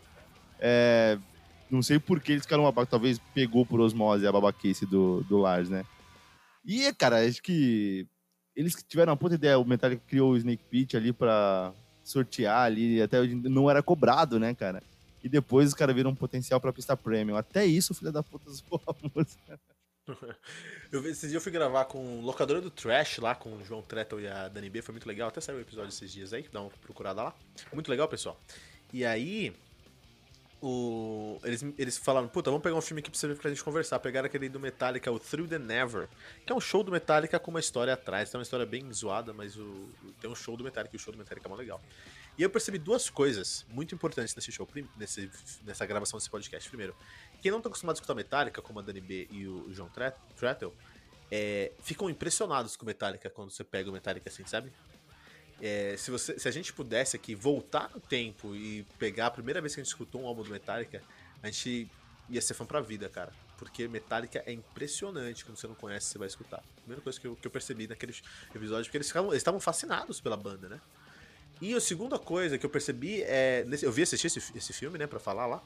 é, 0.61 1.19
não 1.71 1.83
sei 1.83 1.99
por 1.99 2.21
que 2.21 2.33
eles 2.33 2.43
ficaram 2.43 2.65
babaca. 2.65 2.91
Talvez 2.91 3.19
pegou 3.35 3.65
por 3.65 3.81
osmose 3.81 4.27
a 4.27 4.33
babaquice 4.33 4.87
do, 4.87 5.23
do 5.25 5.39
Lars, 5.39 5.69
né? 5.69 5.85
E, 6.65 6.93
cara, 6.95 7.27
acho 7.27 7.43
que 7.43 8.07
eles 8.55 8.75
tiveram 8.89 9.13
uma 9.13 9.17
puta 9.17 9.35
ideia. 9.35 9.59
O 9.59 9.65
Metallica 9.65 10.03
criou 10.07 10.33
o 10.33 10.37
Snake 10.37 10.65
Pit 10.65 10.97
ali 10.97 11.13
pra 11.13 11.73
sortear 12.03 12.65
ali. 12.65 13.01
Até 13.01 13.25
não 13.27 13.71
era 13.71 13.83
cobrado, 13.83 14.39
né, 14.39 14.55
cara? 14.55 14.83
E 15.23 15.29
depois 15.29 15.69
os 15.69 15.75
caras 15.75 15.95
viram 15.95 16.11
um 16.11 16.15
potencial 16.15 16.61
pra 16.61 16.73
pista 16.73 16.97
premium. 16.97 17.37
Até 17.37 17.65
isso, 17.65 17.95
filho 17.95 18.13
da 18.13 18.23
puta, 18.23 18.51
zoou 18.51 18.81
a 18.87 18.95
música. 19.15 19.61
Esses 21.05 21.21
dias 21.21 21.35
eu 21.35 21.41
fui 21.41 21.53
gravar 21.53 21.85
com 21.85 22.21
locadora 22.21 22.61
do 22.61 22.71
Trash 22.71 23.19
lá, 23.19 23.35
com 23.35 23.57
o 23.57 23.65
João 23.65 23.83
Trettel 23.83 24.21
e 24.21 24.29
a 24.29 24.49
Dani 24.49 24.71
B, 24.71 24.81
foi 24.81 24.93
muito 24.93 25.07
legal. 25.07 25.29
Até 25.29 25.41
saiu 25.41 25.59
o 25.59 25.61
episódio 25.61 25.91
esses 25.91 26.11
dias 26.11 26.33
aí, 26.33 26.47
dá 26.51 26.63
uma 26.63 26.71
procurada 26.71 27.23
lá. 27.23 27.35
Muito 27.73 27.91
legal, 27.91 28.09
pessoal. 28.09 28.41
E 28.93 29.05
aí, 29.05 29.55
o, 30.61 31.39
eles, 31.45 31.65
eles 31.79 31.97
falaram, 31.97 32.29
puta, 32.29 32.51
vamos 32.51 32.63
pegar 32.63 32.77
um 32.77 32.81
filme 32.81 33.01
aqui 33.01 33.11
pra, 33.11 33.19
você, 33.19 33.35
pra 33.35 33.51
gente 33.51 33.63
conversar. 33.63 33.99
Pegaram 34.01 34.27
aquele 34.27 34.49
do 34.49 34.59
Metallica, 34.59 35.11
o 35.11 35.19
Through 35.19 35.49
the 35.49 35.59
Never, 35.59 36.09
que 36.45 36.53
é 36.53 36.55
um 36.55 36.61
show 36.61 36.83
do 36.83 36.91
Metallica 36.91 37.39
com 37.39 37.51
uma 37.51 37.61
história 37.61 37.93
atrás. 37.93 38.31
Tem 38.31 38.39
uma 38.39 38.43
história 38.43 38.67
bem 38.67 38.93
zoada, 38.93 39.33
mas 39.33 39.57
o, 39.57 39.89
tem 40.21 40.29
um 40.31 40.35
show 40.35 40.57
do 40.57 40.65
Metallica, 40.65 40.95
e 40.95 40.99
o 40.99 41.01
show 41.01 41.13
do 41.13 41.19
Metallica 41.19 41.47
é 41.47 41.51
mó 41.51 41.57
legal. 41.57 41.81
E 42.37 42.43
eu 42.43 42.51
percebi 42.51 42.79
duas 42.79 43.11
coisas 43.11 43.67
muito 43.69 43.95
importantes 43.95 44.35
nesse 44.35 44.53
show, 44.53 44.69
nesse, 44.97 45.31
nessa 45.65 45.85
gravação 45.85 46.19
desse 46.19 46.31
podcast. 46.31 46.69
Primeiro, 46.69 46.95
quem 47.43 47.51
não 47.51 47.61
tá 47.61 47.69
acostumado 47.69 47.95
a 47.95 47.99
escutar 47.99 48.15
Metallica, 48.15 48.63
como 48.63 48.79
a 48.79 48.83
Dani 48.83 49.01
B 49.01 49.27
e 49.31 49.49
o 49.49 49.71
Tret- 49.93 50.17
Trettel, 50.37 50.73
é, 51.31 51.73
ficam 51.83 52.09
impressionados 52.09 52.77
com 52.77 52.87
Metallica 52.87 53.29
quando 53.29 53.51
você 53.51 53.65
pega 53.65 53.91
o 53.91 53.93
Metallica 53.93 54.29
assim, 54.31 54.47
sabe? 54.47 54.73
É, 55.61 55.97
se, 55.97 56.11
você, 56.11 56.39
se 56.39 56.47
a 56.47 56.51
gente 56.51 56.73
pudesse 56.73 57.17
aqui 57.17 57.35
voltar 57.35 57.91
no 57.93 58.01
tempo 58.01 58.55
e 58.55 58.87
pegar 58.99 59.27
a 59.27 59.31
primeira 59.31 59.61
vez 59.61 59.75
que 59.75 59.81
a 59.81 59.85
gente 59.85 59.91
escutou 59.91 60.23
um 60.23 60.27
álbum 60.27 60.43
do 60.43 60.51
Metallica, 60.51 61.03
a 61.43 61.47
gente 61.47 61.91
ia 62.29 62.41
ser 62.41 62.55
fã 62.55 62.65
pra 62.65 62.81
vida, 62.81 63.09
cara. 63.09 63.33
Porque 63.57 63.89
Metallica 63.89 64.43
é 64.47 64.53
impressionante 64.53 65.45
quando 65.45 65.57
você 65.57 65.67
não 65.67 65.75
conhece, 65.75 66.07
você 66.07 66.19
vai 66.19 66.29
escutar. 66.29 66.63
Primeira 66.77 67.03
coisa 67.03 67.19
que 67.19 67.27
eu, 67.27 67.35
que 67.35 67.47
eu 67.47 67.51
percebi 67.51 67.89
naquele 67.89 68.15
episódio, 68.55 68.85
porque 68.85 68.99
eles 68.99 69.13
eles 69.15 69.35
estavam 69.37 69.59
fascinados 69.59 70.21
pela 70.21 70.37
banda, 70.37 70.69
né? 70.69 70.81
E 71.61 71.75
a 71.75 71.81
segunda 71.81 72.19
coisa 72.19 72.57
que 72.57 72.65
eu 72.65 72.71
percebi 72.71 73.23
é. 73.23 73.67
eu 73.83 73.91
vi 73.91 74.03
assistir 74.03 74.29
esse, 74.29 74.57
esse 74.57 74.73
filme, 74.73 74.97
né, 74.97 75.09
pra 75.09 75.19
falar 75.19 75.47
lá. 75.47 75.63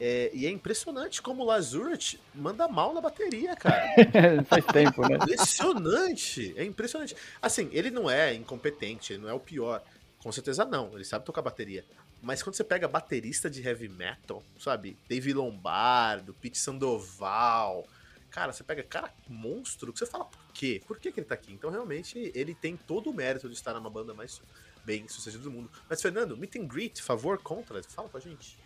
É, 0.00 0.30
e 0.32 0.46
é 0.46 0.50
impressionante 0.50 1.20
como 1.20 1.42
o 1.42 1.46
Lazurich 1.46 2.20
manda 2.34 2.68
mal 2.68 2.94
na 2.94 3.00
bateria, 3.00 3.56
cara. 3.56 3.82
Faz 4.46 4.64
tempo, 4.66 5.02
né? 5.08 5.16
Impressionante! 5.16 6.54
É 6.56 6.64
impressionante. 6.64 7.16
Assim, 7.42 7.68
ele 7.72 7.90
não 7.90 8.08
é 8.08 8.34
incompetente, 8.34 9.12
ele 9.12 9.22
não 9.22 9.28
é 9.28 9.34
o 9.34 9.40
pior. 9.40 9.82
Com 10.20 10.30
certeza 10.30 10.64
não, 10.64 10.94
ele 10.94 11.04
sabe 11.04 11.24
tocar 11.24 11.42
bateria. 11.42 11.84
Mas 12.22 12.42
quando 12.42 12.54
você 12.54 12.64
pega 12.64 12.88
baterista 12.88 13.48
de 13.48 13.62
heavy 13.62 13.88
metal, 13.88 14.42
sabe? 14.58 14.96
Dave 15.08 15.32
Lombardo, 15.32 16.34
Pete 16.34 16.58
Sandoval. 16.58 17.86
Cara, 18.30 18.52
você 18.52 18.62
pega 18.62 18.82
cara 18.82 19.12
monstro, 19.28 19.92
que 19.92 19.98
você 19.98 20.06
fala 20.06 20.24
por 20.24 20.40
quê? 20.52 20.82
Por 20.86 20.98
que, 20.98 21.10
que 21.10 21.20
ele 21.20 21.26
tá 21.26 21.34
aqui? 21.34 21.52
Então, 21.52 21.70
realmente, 21.70 22.30
ele 22.34 22.54
tem 22.54 22.76
todo 22.76 23.10
o 23.10 23.14
mérito 23.14 23.48
de 23.48 23.54
estar 23.54 23.72
numa 23.74 23.88
banda 23.88 24.12
mais 24.12 24.42
bem 24.84 25.08
sucedida 25.08 25.42
do 25.42 25.50
mundo. 25.50 25.70
Mas, 25.88 26.02
Fernando, 26.02 26.36
meet 26.36 26.56
and 26.56 26.66
greet, 26.66 27.02
favor, 27.02 27.38
contra? 27.38 27.82
Fala 27.84 28.08
com 28.08 28.16
a 28.16 28.20
gente. 28.20 28.58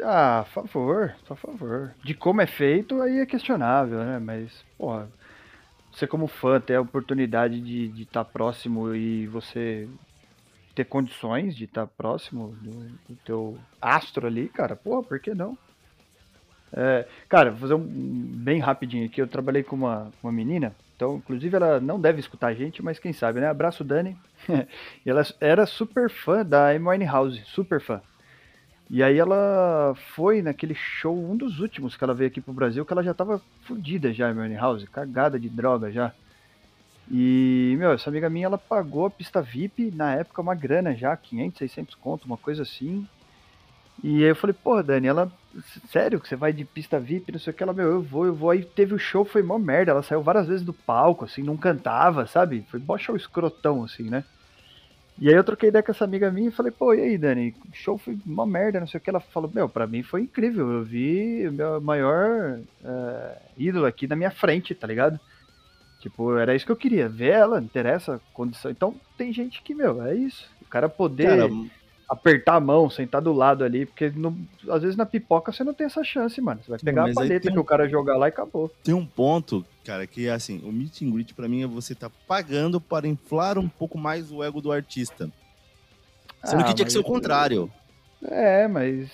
Ah, 0.00 0.44
favor, 0.48 1.14
a 1.28 1.34
favor. 1.34 1.94
De 2.02 2.14
como 2.14 2.40
é 2.40 2.46
feito, 2.46 3.02
aí 3.02 3.18
é 3.18 3.26
questionável, 3.26 3.98
né? 3.98 4.18
Mas, 4.18 4.64
porra, 4.78 5.08
você 5.92 6.06
como 6.06 6.26
fã 6.26 6.60
ter 6.60 6.76
a 6.76 6.80
oportunidade 6.80 7.60
de 7.60 8.02
estar 8.02 8.24
próximo 8.24 8.94
e 8.94 9.26
você 9.26 9.88
ter 10.74 10.84
condições 10.84 11.54
de 11.54 11.64
estar 11.64 11.86
próximo 11.86 12.56
do, 12.62 12.70
do 13.08 13.16
teu 13.24 13.58
astro 13.80 14.26
ali, 14.26 14.48
cara, 14.48 14.74
porra, 14.74 15.02
por 15.02 15.20
que 15.20 15.34
não? 15.34 15.56
É, 16.72 17.06
cara, 17.28 17.50
vou 17.50 17.60
fazer 17.60 17.74
um 17.74 17.84
bem 17.84 18.58
rapidinho 18.58 19.04
aqui. 19.04 19.20
Eu 19.20 19.28
trabalhei 19.28 19.62
com 19.62 19.76
uma, 19.76 20.10
uma 20.22 20.32
menina, 20.32 20.74
então, 20.96 21.16
inclusive, 21.16 21.56
ela 21.56 21.80
não 21.80 22.00
deve 22.00 22.20
escutar 22.20 22.46
a 22.46 22.54
gente, 22.54 22.80
mas 22.80 22.98
quem 22.98 23.12
sabe, 23.12 23.40
né? 23.40 23.48
Abraço, 23.48 23.82
Dani. 23.82 24.16
ela 25.04 25.22
era 25.40 25.66
super 25.66 26.08
fã 26.08 26.44
da 26.44 26.68
Amy 26.70 27.04
House, 27.04 27.40
super 27.46 27.80
fã. 27.80 28.00
E 28.92 29.02
aí 29.02 29.18
ela 29.18 29.94
foi 30.14 30.42
naquele 30.42 30.74
show, 30.74 31.18
um 31.18 31.34
dos 31.34 31.60
últimos 31.60 31.96
que 31.96 32.04
ela 32.04 32.12
veio 32.12 32.28
aqui 32.28 32.42
pro 32.42 32.52
Brasil, 32.52 32.84
que 32.84 32.92
ela 32.92 33.02
já 33.02 33.14
tava 33.14 33.40
fodida 33.62 34.12
já, 34.12 34.28
Amy 34.28 34.54
House, 34.54 34.84
cagada 34.84 35.40
de 35.40 35.48
droga 35.48 35.90
já. 35.90 36.12
E, 37.10 37.74
meu, 37.78 37.92
essa 37.92 38.10
amiga 38.10 38.28
minha, 38.28 38.44
ela 38.44 38.58
pagou 38.58 39.06
a 39.06 39.10
pista 39.10 39.40
VIP, 39.40 39.90
na 39.92 40.14
época, 40.14 40.42
uma 40.42 40.54
grana 40.54 40.94
já, 40.94 41.16
500, 41.16 41.58
600 41.58 41.94
conto, 41.94 42.26
uma 42.26 42.36
coisa 42.36 42.64
assim. 42.64 43.08
E 44.04 44.24
aí 44.24 44.28
eu 44.28 44.36
falei, 44.36 44.54
pô, 44.62 44.82
Dani, 44.82 45.06
ela, 45.06 45.32
sério 45.88 46.20
que 46.20 46.28
você 46.28 46.36
vai 46.36 46.52
de 46.52 46.66
pista 46.66 47.00
VIP, 47.00 47.32
não 47.32 47.38
sei 47.38 47.50
o 47.50 47.56
que, 47.56 47.62
ela, 47.62 47.72
meu, 47.72 47.92
eu 47.92 48.02
vou, 48.02 48.26
eu 48.26 48.34
vou. 48.34 48.50
Aí 48.50 48.62
teve 48.62 48.92
o 48.92 48.98
show, 48.98 49.24
foi 49.24 49.42
mó 49.42 49.58
merda, 49.58 49.92
ela 49.92 50.02
saiu 50.02 50.22
várias 50.22 50.48
vezes 50.48 50.66
do 50.66 50.74
palco, 50.74 51.24
assim, 51.24 51.42
não 51.42 51.56
cantava, 51.56 52.26
sabe? 52.26 52.62
Foi 52.70 52.78
mó 52.78 52.98
show 52.98 53.16
escrotão, 53.16 53.84
assim, 53.84 54.10
né? 54.10 54.22
E 55.22 55.28
aí 55.28 55.36
eu 55.36 55.44
troquei 55.44 55.68
ideia 55.68 55.84
com 55.84 55.92
essa 55.92 56.02
amiga 56.04 56.32
minha 56.32 56.48
e 56.48 56.52
falei, 56.52 56.72
pô, 56.72 56.92
e 56.92 57.00
aí, 57.00 57.16
Dani, 57.16 57.54
o 57.70 57.76
show 57.76 57.96
foi 57.96 58.18
uma 58.26 58.44
merda, 58.44 58.80
não 58.80 58.88
sei 58.88 58.98
o 58.98 59.00
que. 59.00 59.08
Ela 59.08 59.20
falou, 59.20 59.48
meu, 59.54 59.68
pra 59.68 59.86
mim 59.86 60.02
foi 60.02 60.22
incrível, 60.22 60.68
eu 60.68 60.82
vi 60.82 61.46
o 61.46 61.52
meu 61.52 61.80
maior 61.80 62.58
eh, 62.84 63.38
ídolo 63.56 63.86
aqui 63.86 64.08
na 64.08 64.16
minha 64.16 64.32
frente, 64.32 64.74
tá 64.74 64.84
ligado? 64.84 65.20
Tipo, 66.00 66.36
era 66.36 66.56
isso 66.56 66.66
que 66.66 66.72
eu 66.72 66.76
queria, 66.76 67.08
ver 67.08 67.34
ela, 67.34 67.60
interessa 67.62 68.16
a 68.16 68.20
condição. 68.34 68.68
Então 68.68 68.96
tem 69.16 69.32
gente 69.32 69.62
que, 69.62 69.72
meu, 69.76 70.02
é 70.02 70.12
isso. 70.12 70.50
O 70.60 70.64
cara 70.64 70.88
poder 70.88 71.48
apertar 72.10 72.56
a 72.56 72.60
mão, 72.60 72.90
sentar 72.90 73.22
do 73.22 73.32
lado 73.32 73.62
ali, 73.62 73.86
porque 73.86 74.10
no- 74.10 74.36
às 74.68 74.82
vezes 74.82 74.96
na 74.96 75.06
pipoca 75.06 75.52
você 75.52 75.62
não 75.62 75.72
tem 75.72 75.86
essa 75.86 76.02
chance, 76.02 76.40
mano. 76.40 76.60
Você 76.64 76.70
vai 76.70 76.80
pegar 76.80 77.02
a 77.04 77.14
paleta 77.14 77.40
tem 77.44 77.52
que 77.52 77.60
o 77.60 77.64
cara 77.64 77.88
jogar 77.88 78.16
lá 78.16 78.26
e 78.26 78.30
acabou. 78.30 78.68
tem 78.82 78.92
um 78.92 79.06
ponto, 79.06 79.64
cara, 79.84 80.06
que 80.06 80.26
é 80.26 80.32
assim, 80.32 80.60
o 80.64 80.72
meet 80.72 81.02
and 81.02 81.10
greet 81.10 81.34
pra 81.34 81.48
mim 81.48 81.62
é 81.62 81.66
você 81.66 81.94
tá 81.94 82.10
pagando 82.26 82.80
para 82.80 83.06
inflar 83.08 83.58
um 83.58 83.68
pouco 83.68 83.98
mais 83.98 84.30
o 84.30 84.42
ego 84.42 84.60
do 84.60 84.70
artista. 84.72 85.30
Sendo 86.44 86.60
Ah, 86.62 86.64
que 86.64 86.74
tinha 86.74 86.86
que 86.86 86.92
ser 86.92 86.98
o 86.98 87.04
contrário. 87.04 87.70
É, 88.22 88.66
mas 88.68 89.10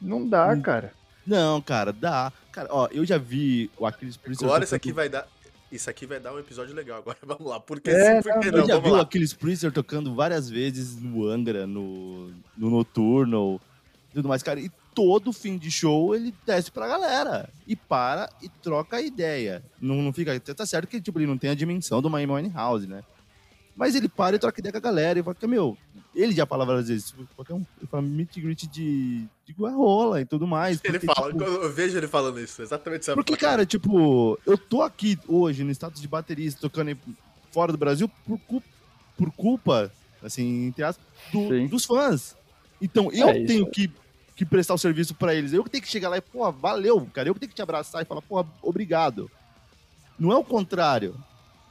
não 0.00 0.28
dá, 0.28 0.52
Hum. 0.52 0.60
cara. 0.60 0.92
Não, 1.26 1.60
cara, 1.60 1.92
dá. 1.92 2.32
Cara, 2.52 2.68
ó, 2.70 2.88
eu 2.92 3.04
já 3.04 3.18
vi 3.18 3.70
o 3.78 3.86
Aquiles 3.86 4.16
Priester... 4.16 4.46
Agora 4.46 4.64
isso 4.64 4.70
tocando- 4.74 4.80
aqui 4.90 4.92
vai 4.92 5.08
dar. 5.08 5.26
Isso 5.70 5.90
aqui 5.90 6.06
vai 6.06 6.20
dar 6.20 6.32
um 6.32 6.38
episódio 6.38 6.72
legal. 6.74 6.98
Agora 6.98 7.18
vamos 7.26 7.44
lá. 7.46 7.58
Por 7.58 7.80
que 7.80 7.90
É, 7.90 8.22
sim, 8.22 8.28
por 8.30 8.38
que 8.40 8.50
não, 8.52 8.58
Eu 8.58 8.60
não? 8.62 8.66
já 8.68 8.74
vi 8.76 8.80
Vamos 8.82 8.90
o 8.92 8.96
lá. 8.96 9.02
Aquiles 9.02 9.32
Priester 9.32 9.72
tocando 9.72 10.14
várias 10.14 10.48
vezes 10.48 10.96
no 11.00 11.26
Angra, 11.26 11.66
no, 11.66 12.28
no 12.56 12.70
Noturno 12.70 13.60
e 14.10 14.14
tudo 14.14 14.28
mais, 14.28 14.42
cara. 14.44 14.60
E 14.60 14.70
todo 14.96 15.30
fim 15.30 15.58
de 15.58 15.70
show 15.70 16.14
ele 16.14 16.34
desce 16.46 16.72
pra 16.72 16.88
galera. 16.88 17.50
E 17.68 17.76
para 17.76 18.30
e 18.42 18.48
troca 18.48 18.96
a 18.96 19.02
ideia. 19.02 19.62
Não, 19.78 19.96
não 19.96 20.10
fica. 20.12 20.40
Tá 20.40 20.64
certo 20.64 20.88
que 20.88 20.98
tipo, 21.00 21.18
ele 21.18 21.26
não 21.26 21.36
tem 21.36 21.50
a 21.50 21.54
dimensão 21.54 22.00
do 22.00 22.08
Miami 22.08 22.48
House, 22.48 22.86
né? 22.86 23.04
Mas 23.76 23.94
ele 23.94 24.08
para 24.08 24.36
e 24.36 24.38
troca 24.38 24.58
ideia 24.58 24.72
com 24.72 24.78
a 24.78 24.80
galera. 24.80 25.18
E 25.18 25.22
fala 25.22 25.34
que, 25.34 25.46
meu, 25.46 25.76
ele 26.14 26.32
já 26.32 26.46
falava 26.46 26.72
várias 26.72 26.88
vezes, 26.88 27.08
tipo, 27.10 27.26
qualquer 27.36 27.52
um, 27.52 27.62
ele 27.76 27.86
fala 27.90 28.02
meet 28.02 28.38
and 28.38 28.40
greet 28.40 28.66
de, 28.66 29.26
de 29.44 29.52
guarrola 29.52 30.18
e 30.22 30.24
tudo 30.24 30.46
mais. 30.46 30.80
Ele 30.82 30.98
porque, 30.98 31.14
fala, 31.14 31.30
tipo, 31.30 31.44
eu 31.44 31.70
vejo 31.70 31.98
ele 31.98 32.08
falando 32.08 32.40
isso, 32.40 32.62
exatamente 32.62 33.02
isso. 33.02 33.12
porque, 33.14 33.36
cara, 33.36 33.66
tipo, 33.66 34.38
eu 34.46 34.56
tô 34.56 34.80
aqui 34.80 35.18
hoje 35.28 35.62
no 35.62 35.70
status 35.72 36.00
de 36.00 36.08
baterista, 36.08 36.58
tocando 36.62 36.96
fora 37.52 37.70
do 37.70 37.76
Brasil 37.76 38.08
por, 38.26 38.38
cu- 38.38 38.62
por 39.14 39.30
culpa, 39.32 39.92
assim, 40.22 40.68
entre 40.68 40.82
aspas, 40.82 41.04
do- 41.30 41.68
dos 41.68 41.84
fãs. 41.84 42.34
Então, 42.80 43.12
eu 43.12 43.28
É, 43.28 43.36
isso 43.38 43.46
tenho 43.46 43.70
que 43.70 43.90
que 44.36 44.44
prestar 44.44 44.74
o 44.74 44.78
serviço 44.78 45.14
pra 45.14 45.34
eles. 45.34 45.52
Eu 45.52 45.64
que 45.64 45.70
tenho 45.70 45.82
que 45.82 45.88
chegar 45.90 46.08
lá 46.10 46.18
e, 46.18 46.20
pô, 46.20 46.50
valeu, 46.52 47.08
cara. 47.12 47.28
Eu 47.28 47.34
que 47.34 47.40
tenho 47.40 47.50
que 47.50 47.56
te 47.56 47.62
abraçar 47.62 48.02
e 48.02 48.04
falar, 48.04 48.22
pô, 48.22 48.44
obrigado. 48.62 49.28
Não 50.18 50.30
é 50.30 50.36
o 50.36 50.44
contrário. 50.44 51.14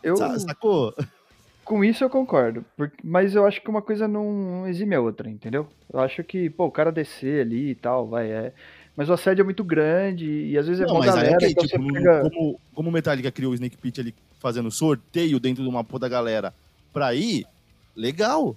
Eu, 0.03 0.17
Sa- 0.17 0.37
Sacou? 0.39 0.93
com 1.63 1.83
isso 1.83 2.03
eu 2.03 2.09
concordo, 2.09 2.63
porque- 2.77 2.97
mas 3.03 3.33
eu 3.33 3.45
acho 3.45 3.59
que 3.61 3.69
uma 3.69 3.81
coisa 3.81 4.07
não 4.07 4.67
exime 4.67 4.93
a 4.95 5.01
outra, 5.01 5.29
entendeu? 5.29 5.67
Eu 5.91 5.99
acho 5.99 6.23
que, 6.23 6.49
pô, 6.49 6.65
o 6.65 6.71
cara 6.71 6.91
descer 6.91 7.41
ali 7.41 7.69
e 7.71 7.75
tal, 7.75 8.07
vai, 8.07 8.29
é. 8.31 8.53
Mas 8.95 9.09
o 9.09 9.13
assédio 9.13 9.41
é 9.41 9.43
muito 9.43 9.63
grande 9.63 10.25
e 10.25 10.57
às 10.57 10.67
vezes 10.67 10.81
é 10.81 10.85
Não, 10.85 10.99
mas 10.99 11.09
aí, 11.09 11.15
galera, 11.15 11.35
ok, 11.35 11.49
então 11.51 11.67
tipo, 11.67 11.93
pega... 11.93 12.21
como, 12.29 12.59
como 12.73 12.89
o 12.89 12.91
Metallica 12.91 13.31
criou 13.31 13.51
o 13.51 13.55
Snake 13.55 13.77
Pit 13.77 13.99
ali 13.99 14.15
fazendo 14.39 14.71
sorteio 14.71 15.39
dentro 15.39 15.63
de 15.63 15.69
uma 15.69 15.83
pô 15.83 15.99
da 15.99 16.07
galera 16.07 16.53
pra 16.93 17.13
ir, 17.13 17.45
legal. 17.95 18.55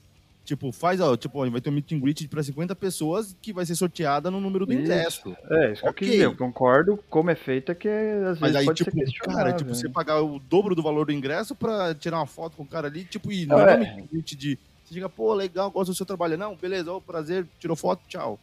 Tipo, 0.48 0.72
faz, 0.72 0.98
ó, 0.98 1.14
tipo, 1.14 1.38
vai 1.50 1.60
ter 1.60 1.68
um 1.68 1.72
meet 1.74 1.92
and 1.92 2.00
greet 2.00 2.26
pra 2.26 2.42
50 2.42 2.74
pessoas 2.74 3.36
que 3.42 3.52
vai 3.52 3.66
ser 3.66 3.74
sorteada 3.74 4.30
no 4.30 4.40
número 4.40 4.64
do 4.64 4.72
ingresso. 4.72 5.36
É, 5.50 5.72
isso 5.72 5.92
que 5.92 6.06
eu 6.06 6.22
eu 6.22 6.34
concordo, 6.34 6.98
como 7.10 7.28
é 7.30 7.34
feito 7.34 7.70
é 7.70 7.74
que 7.74 7.86
às 7.86 8.40
Mas 8.40 8.52
vezes 8.52 8.56
aí, 8.56 8.64
pode 8.64 8.82
tipo, 8.82 8.90
ser 8.98 9.18
cara, 9.26 9.52
tipo, 9.52 9.74
você 9.74 9.86
né? 9.88 9.92
pagar 9.92 10.22
o 10.22 10.38
dobro 10.38 10.74
do 10.74 10.82
valor 10.82 11.04
do 11.04 11.12
ingresso 11.12 11.54
pra 11.54 11.94
tirar 11.94 12.16
uma 12.16 12.26
foto 12.26 12.56
com 12.56 12.62
o 12.62 12.66
cara 12.66 12.86
ali, 12.88 13.04
tipo, 13.04 13.30
e 13.30 13.44
Não, 13.44 13.58
não 13.58 13.68
é 13.68 13.72
é. 13.74 13.76
um 13.76 13.78
meet 13.80 13.98
and 13.98 14.06
greet 14.10 14.36
de. 14.36 14.58
Você 14.86 14.94
chega, 14.94 15.06
pô, 15.10 15.34
legal, 15.34 15.70
gosto 15.70 15.90
do 15.90 15.94
seu 15.94 16.06
trabalho. 16.06 16.38
Não, 16.38 16.56
beleza, 16.56 16.90
ó, 16.90 16.98
prazer, 16.98 17.46
tirou 17.60 17.76
foto, 17.76 18.00
tchau. 18.08 18.40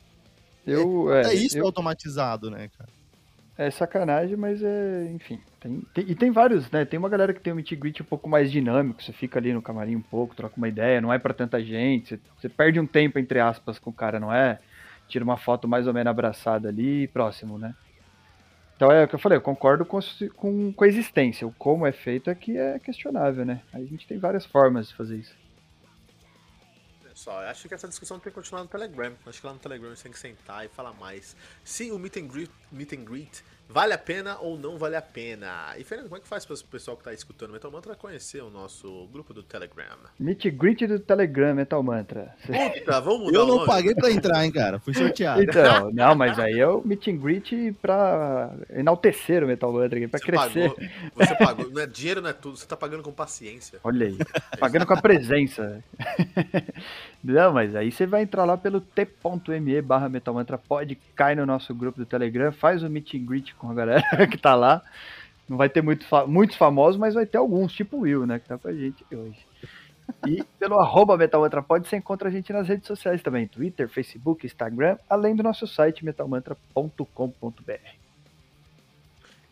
Eu, 0.63 1.11
É, 1.11 1.29
é, 1.29 1.33
isso 1.33 1.55
que 1.55 1.57
é 1.57 1.61
eu- 1.61 1.65
automatizado, 1.65 2.51
né, 2.51 2.69
cara? 2.77 2.89
É 3.57 3.71
sacanagem, 3.71 4.35
mas 4.35 4.61
é, 4.63 5.11
enfim. 5.13 5.39
Tem, 5.59 5.81
tem- 5.93 6.05
e 6.09 6.15
tem 6.15 6.31
vários, 6.31 6.69
né? 6.71 6.85
Tem 6.85 6.99
uma 6.99 7.09
galera 7.09 7.33
que 7.33 7.39
tem 7.39 7.53
um 7.53 7.55
meet 7.55 7.73
greet 7.75 8.01
um 8.01 8.05
pouco 8.05 8.27
mais 8.29 8.51
dinâmico, 8.51 9.01
você 9.01 9.13
fica 9.13 9.39
ali 9.39 9.53
no 9.53 9.61
camarim 9.61 9.95
um 9.95 10.01
pouco, 10.01 10.35
troca 10.35 10.55
uma 10.57 10.67
ideia, 10.67 11.01
não 11.01 11.11
é 11.13 11.17
pra 11.19 11.33
tanta 11.33 11.63
gente, 11.63 12.09
você, 12.09 12.19
você 12.37 12.49
perde 12.49 12.79
um 12.79 12.87
tempo, 12.87 13.17
entre 13.19 13.39
aspas, 13.39 13.79
com 13.79 13.89
o 13.89 13.93
cara, 13.93 14.19
não 14.19 14.33
é? 14.33 14.59
Tira 15.07 15.23
uma 15.23 15.37
foto 15.37 15.67
mais 15.67 15.87
ou 15.87 15.93
menos 15.93 16.09
abraçada 16.09 16.69
ali 16.69 17.07
próximo, 17.07 17.57
né? 17.57 17.73
Então 18.75 18.91
é 18.91 19.05
o 19.05 19.07
que 19.07 19.15
eu 19.15 19.19
falei, 19.19 19.37
eu 19.37 19.41
concordo 19.41 19.85
com, 19.85 19.99
com, 20.35 20.73
com 20.73 20.83
a 20.83 20.87
existência. 20.87 21.47
O 21.47 21.53
como 21.53 21.85
é 21.85 21.91
feito 21.91 22.29
é 22.29 22.35
que 22.35 22.57
é 22.57 22.77
questionável, 22.79 23.45
né? 23.45 23.61
A 23.73 23.79
gente 23.79 24.05
tem 24.07 24.17
várias 24.17 24.45
formas 24.45 24.89
de 24.89 24.95
fazer 24.95 25.17
isso. 25.17 25.44
Só, 27.25 27.41
eu 27.41 27.49
acho 27.49 27.67
que 27.67 27.73
essa 27.73 27.87
discussão 27.87 28.19
tem 28.19 28.31
que 28.31 28.35
continuar 28.35 28.61
no 28.61 28.69
Telegram. 28.69 29.11
Acho 29.25 29.41
que 29.41 29.47
lá 29.47 29.53
no 29.53 29.57
Telegram 29.57 29.89
você 29.89 30.03
tem 30.03 30.11
que 30.11 30.19
sentar 30.19 30.63
e 30.63 30.69
falar 30.69 30.93
mais. 30.93 31.35
Se 31.63 31.91
o 31.91 31.97
meet 31.97 32.17
and 32.17 32.27
greet, 32.27 32.51
meet 32.71 32.93
and 32.93 33.03
greet 33.03 33.43
vale 33.67 33.93
a 33.93 33.97
pena 33.97 34.37
ou 34.39 34.57
não 34.57 34.77
vale 34.77 34.95
a 34.95 35.01
pena. 35.01 35.73
E 35.77 35.83
Fernando, 35.83 36.07
como 36.07 36.17
é 36.17 36.21
que 36.21 36.27
faz 36.27 36.45
para 36.45 36.55
o 36.55 36.63
pessoal 36.65 36.95
que 36.95 37.03
tá 37.03 37.13
escutando 37.13 37.51
Metal 37.51 37.71
Mantra 37.71 37.95
conhecer 37.95 38.41
o 38.41 38.49
nosso 38.49 39.07
grupo 39.11 39.33
do 39.33 39.43
Telegram? 39.43 39.97
Meet 40.19 40.45
and 40.45 40.49
greet 40.51 40.87
do 40.87 40.99
Telegram, 40.99 41.55
Metal 41.55 41.81
Mantra. 41.81 42.35
Puta, 42.45 43.01
vamos 43.01 43.25
mudar 43.25 43.39
Eu 43.39 43.47
não 43.47 43.65
paguei 43.65 43.95
pra 43.95 44.11
entrar, 44.11 44.45
hein, 44.45 44.51
cara. 44.51 44.79
Fui 44.79 44.93
sorteado. 44.93 45.41
Então, 45.41 45.91
não, 45.91 46.15
mas 46.15 46.37
aí 46.39 46.59
é 46.59 46.67
o 46.67 46.81
meet 46.85 47.07
and 47.07 47.17
greet 47.17 47.73
pra 47.81 48.53
enaltecer 48.69 49.43
o 49.43 49.47
Metal 49.47 49.71
Mantra 49.71 49.97
aqui, 49.97 50.07
pra 50.07 50.19
Você 50.19 50.25
crescer. 50.25 50.69
pagou, 50.69 50.89
você 51.15 51.35
pagou. 51.43 51.69
Não 51.71 51.81
é, 51.81 51.87
dinheiro 51.87 52.21
não 52.21 52.29
é 52.29 52.33
tudo, 52.33 52.57
você 52.57 52.65
tá 52.65 52.77
pagando 52.77 53.03
com 53.03 53.11
paciência. 53.11 53.79
Olha 53.83 54.07
aí, 54.07 54.17
pagando 54.59 54.85
com 54.85 54.93
a 54.93 55.01
presença. 55.01 55.83
Não, 57.27 57.51
mas 57.51 57.75
aí 57.75 57.91
você 57.91 58.05
vai 58.05 58.21
entrar 58.21 58.45
lá 58.45 58.55
pelo 58.55 58.79
t.me 58.79 59.81
barra 59.81 60.07
Metal 60.07 60.31
Mantra, 60.31 60.59
pode, 60.59 60.93
cai 61.15 61.33
no 61.33 61.43
nosso 61.43 61.73
grupo 61.73 61.97
do 61.97 62.05
Telegram, 62.05 62.51
faz 62.51 62.83
o 62.83 62.89
meet 62.89 63.15
and 63.15 63.25
greet 63.25 63.55
com 63.55 63.71
a 63.71 63.73
galera 63.73 64.03
que 64.29 64.37
tá 64.37 64.53
lá. 64.53 64.83
Não 65.49 65.57
vai 65.57 65.67
ter 65.67 65.81
muito 65.81 66.05
muitos 66.27 66.55
famosos, 66.55 66.99
mas 66.99 67.15
vai 67.15 67.25
ter 67.25 67.39
alguns, 67.39 67.73
tipo 67.73 67.97
o 67.97 68.01
Will, 68.01 68.27
né, 68.27 68.37
que 68.37 68.47
tá 68.47 68.59
com 68.59 68.67
a 68.67 68.73
gente 68.73 69.03
hoje. 69.11 69.43
E 70.27 70.43
pelo 70.59 70.79
arroba 70.79 71.17
Metal 71.17 71.41
Mantra 71.41 71.63
Pod, 71.63 71.87
você 71.87 71.97
encontra 71.97 72.29
a 72.29 72.31
gente 72.31 72.53
nas 72.53 72.67
redes 72.67 72.85
sociais 72.85 73.23
também, 73.23 73.47
Twitter, 73.47 73.89
Facebook, 73.89 74.45
Instagram, 74.45 74.95
além 75.09 75.35
do 75.35 75.41
nosso 75.41 75.65
site 75.65 76.05
metalmantra.com.br. 76.05 78.04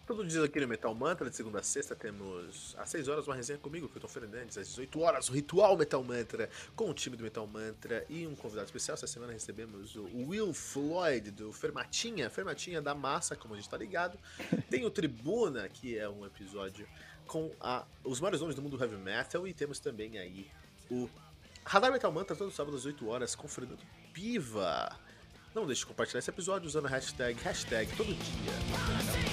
Todo 0.05 0.25
dia 0.25 0.43
aqui 0.43 0.59
no 0.59 0.67
Metal 0.67 0.93
Mantra, 0.93 1.29
de 1.29 1.35
segunda 1.35 1.59
a 1.59 1.63
sexta, 1.63 1.95
temos 1.95 2.75
às 2.77 2.89
6 2.89 3.07
horas 3.07 3.25
uma 3.25 3.33
resenha 3.35 3.57
comigo, 3.57 3.87
Filton 3.87 4.09
Fernandes, 4.09 4.57
às 4.57 4.67
18 4.67 4.99
horas, 4.99 5.29
o 5.29 5.31
Ritual 5.31 5.77
Metal 5.77 6.03
Mantra, 6.03 6.49
com 6.75 6.89
o 6.89 6.93
time 6.93 7.15
do 7.15 7.23
Metal 7.23 7.47
Mantra 7.47 8.05
e 8.09 8.27
um 8.27 8.35
convidado 8.35 8.65
especial. 8.65 8.95
Essa 8.95 9.07
semana 9.07 9.31
recebemos 9.31 9.95
o 9.95 10.03
Will 10.27 10.53
Floyd, 10.53 11.31
do 11.31 11.53
Fermatinha, 11.53 12.29
Fermatinha 12.29 12.81
da 12.81 12.93
Massa, 12.93 13.37
como 13.37 13.53
a 13.53 13.57
gente 13.57 13.69
tá 13.69 13.77
ligado. 13.77 14.19
Tem 14.69 14.83
o 14.85 14.89
Tribuna, 14.91 15.69
que 15.69 15.97
é 15.97 16.07
um 16.09 16.25
episódio 16.25 16.85
com 17.25 17.49
a- 17.61 17.85
os 18.03 18.19
maiores 18.19 18.41
nomes 18.41 18.57
do 18.57 18.61
mundo 18.61 18.77
heavy 18.77 18.97
metal, 18.97 19.47
e 19.47 19.53
temos 19.53 19.79
também 19.79 20.17
aí 20.17 20.51
o 20.91 21.09
Radar 21.63 21.93
Metal 21.93 22.11
Mantra, 22.11 22.35
todo 22.35 22.51
sábado 22.51 22.75
às 22.75 22.85
8 22.85 23.07
horas, 23.07 23.35
com 23.35 23.47
Fernando 23.47 23.79
Piva. 24.13 24.99
Não 25.55 25.65
deixe 25.65 25.79
de 25.79 25.85
compartilhar 25.85 26.19
esse 26.19 26.29
episódio 26.29 26.67
usando 26.67 26.87
a 26.87 26.89
hashtag, 26.89 27.39
hashtag 27.41 27.95
todo 27.95 28.13
dia. 28.13 29.32